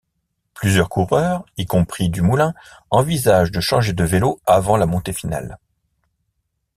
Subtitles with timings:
[0.55, 2.55] Plusieurs coureurs, y compris Dumoulin,
[2.89, 5.59] envisagent de changer de vélo avant la montée finale.